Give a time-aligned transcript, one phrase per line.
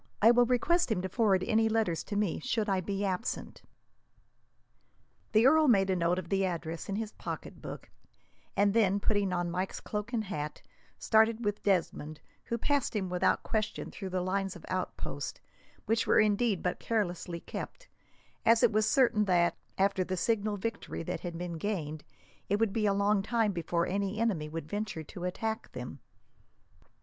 [0.19, 3.61] I will request him to forward any letters to me, should I be absent."
[5.31, 7.87] The earl made a note of the address in his pocketbook,
[8.57, 10.63] and then, putting on Mike's cloak and hat,
[10.97, 15.39] started with Desmond, who passed him without question through the lines of outposts;
[15.85, 17.87] which were indeed but carelessly kept,
[18.43, 22.03] as it was certain that, after the signal victory that had been gained,
[22.49, 25.99] it would be a long time before any enemy would venture to attack them.